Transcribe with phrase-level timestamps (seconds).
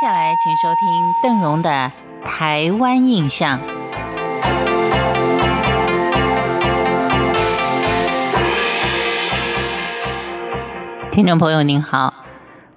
[0.00, 1.90] 接下来，请收听邓荣的
[2.24, 3.58] 《台湾印象》。
[11.10, 12.14] 听众朋友您好，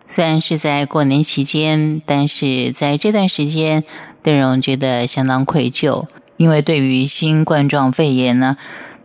[0.07, 3.83] 虽然是在过年期间，但是在这段时间，
[4.23, 6.07] 邓荣觉得相当愧疚，
[6.37, 8.57] 因为对于新冠状肺炎呢，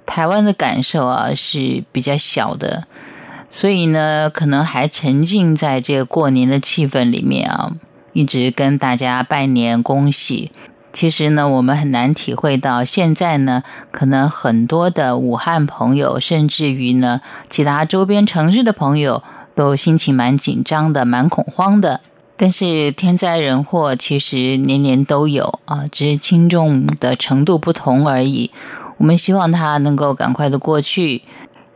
[0.07, 2.87] 台湾的感受啊是比较小的，
[3.51, 7.73] 所以呢，可能还沉浸在这个过年的气氛里面啊。
[8.17, 10.51] 一直跟大家拜年恭喜，
[10.91, 17.20] 其实呢，我们很难体会到现在呢，可能很多的武汉朋友，甚至于呢，
[17.51, 19.23] 其他周边城市的朋友，
[19.55, 22.01] 都心情蛮紧张的，蛮恐慌的。
[22.39, 28.51] 但是天灾人祸其实年年都有啊，只是轻重的程度不同而已。
[28.97, 31.20] 我们希望它能够赶快的过去。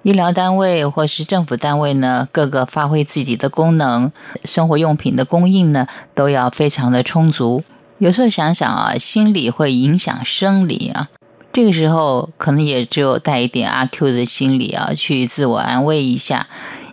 [0.02, 4.10] 医疗单位或是政府单位呢，各个发挥自己的功能，
[4.44, 7.62] 生活用品的供应呢都要非常的充足。
[7.98, 11.08] 有时候想想啊，心理会影响生理啊，
[11.52, 16.46] 这个时候可能也只有带一点阿 Q 的心理啊，去自我安慰一下，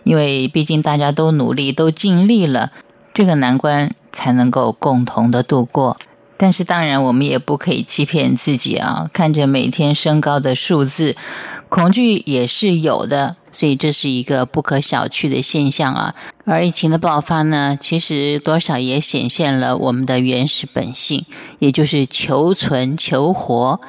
[0.04, 2.72] 因为毕竟大家都努力都尽力了，
[3.14, 5.96] 这个难关才能够共同的度过。
[6.36, 11.16] 但是当然，我们也不可以欺骗自己啊，看着每天升高的数字。
[11.68, 16.14] 恐惧也是有的，所以这是一个不可小觑的现象啊。
[16.44, 21.24] 而疫情的爆发呢，其实多少也显现了我们的原始本性，
[21.58, 23.80] 也就是求存求活。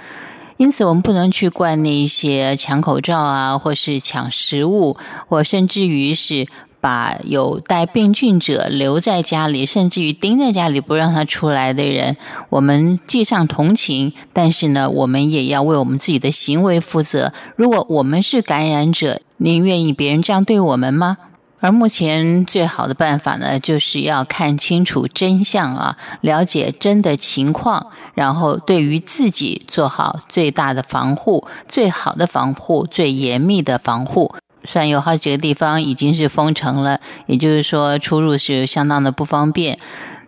[0.57, 6.47] 因此，我们不能去怪那一些抢口罩啊，或是抢食物，或甚至于是。
[6.81, 12.17] 把有带病菌者留在家里，甚至于盯在家里不让他出来的人，
[12.49, 17.33] 我们既上同情，但是呢，我们也要为我们自己的行为负责。
[17.55, 21.17] 如果我们是感染者，您愿意别人这样对我们吗？
[21.61, 34.33] 而目前最好的办法呢，就是要看清楚真相啊，了解真的情况，然后对于自己做好最大的防护、最好的防护、最严密的防护。
[34.69, 39.79] 虽然有好几个地方已经是封城了，也就是说出入是相当的不方便，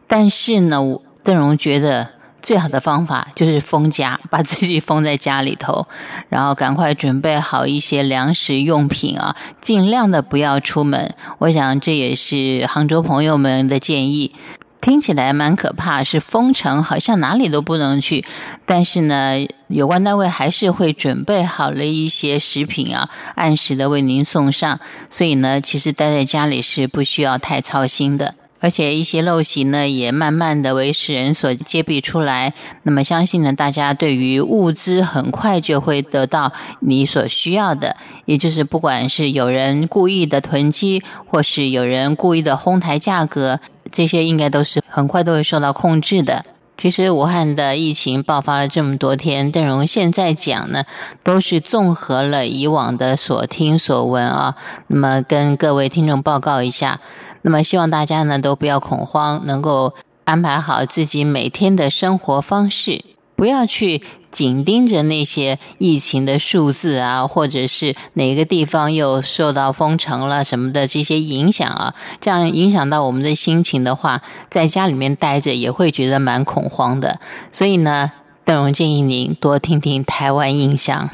[0.08, 0.82] 但是呢，
[1.24, 2.08] 邓荣觉得
[2.42, 5.86] 最好的方法就是封家， 把自己封在家里头，
[6.28, 11.14] 然后赶快准备好一些粮食用品啊，尽量的不要出门。
[11.38, 14.34] 我想这也是杭州朋友们的建议。
[14.82, 18.26] 听起来蛮可怕，是封城，好像哪里都不能去。
[18.66, 19.38] 但是呢，
[19.68, 24.80] 有关单位还是会准备好了一些食品啊，按时的为您送上。
[25.10, 28.34] 所以呢，其实待在家里是不需要太操心的。
[28.62, 32.54] 而且一些陋习呢，也慢慢的为世人所揭蔽出来。
[32.84, 43.60] 那么，相信呢，大家对于物资很快就会得到你所需要的，也就是不管是有人故意的囤积，或是有人故意的哄抬价格，
[43.92, 46.46] 这些应该都是很快都会受到控制的。
[46.82, 50.84] 其实武汉的疫情爆发了这么多天，邓荣现在讲呢，
[51.24, 54.56] 都是综合了以往的所听所闻啊。
[54.88, 57.00] 那么跟各位听众报告一下，
[57.44, 59.94] 那么希望大家呢都不要恐慌，能够
[60.24, 63.06] 安排好自己每天的生活方式，
[63.36, 64.02] 不要去。
[64.32, 77.20] 紧盯着那些疫情的数字啊，或者是哪个地方又受到封城了什么的这些影响啊，这样影响到我们的心情的话，在家里面待着也会觉得蛮恐慌的。
[77.52, 78.12] 所以呢，
[78.46, 81.10] 邓荣建议您多听听台湾印象。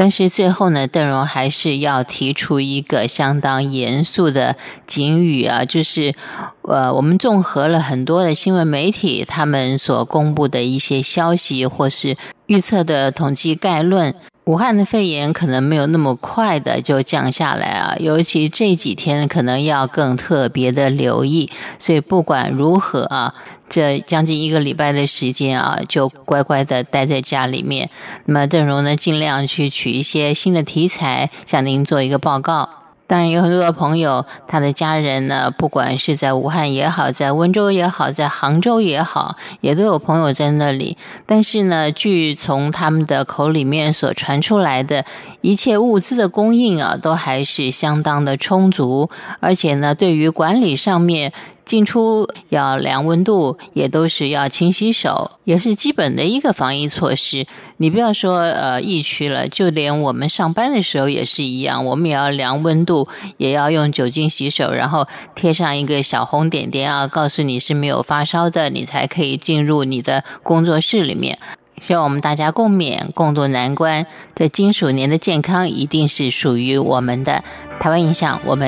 [0.00, 4.54] 但是最后呢，邓荣还是要提出一个相当严肃的
[4.86, 6.14] 警语啊，就是，
[6.62, 12.16] 呃，我们综合了很多的新闻媒体他们所公布的一些消息，或是
[12.46, 14.14] 预测的统计概论。
[14.48, 21.50] 武汉的肺炎可能没有那么快的就降下来啊，尤其这几天可能要更特别的留意。
[21.78, 23.34] 所以不管如何啊，
[23.68, 27.90] 这将近一个礼拜的时间啊，就乖乖的待在家里面。
[28.24, 32.77] 那么邓荣呢，尽量去取一些新的题材，向您做一个报告。
[33.08, 40.96] 当然有很多的朋友，他的家人呢，不管是在武汉也好，在温州也好，在杭州也好，也都有朋友在那里。
[41.24, 45.04] 但是呢，据从他们的口里面所传出来的
[45.40, 49.08] 一切物资的供应啊，都还是相当的充足，
[49.40, 51.32] 而且呢，对于管理上面。
[51.68, 57.46] 进出要量温度，也都是要勤洗手，也是基本的一个防疫措施。
[57.76, 63.06] 你不要说呃疫区了，就连我们上班的时候也是一样，我们也要量温度，
[63.36, 71.38] 也要用酒精洗手，然后贴上一个小红点点啊，告诉你是没有发烧的，你才可以进入你的工作室里面。
[71.76, 74.04] 希望我们大家共勉，共度难关。
[74.34, 77.44] 这金鼠年的健康一定是属于我们的。
[77.78, 78.66] 台湾影响，我们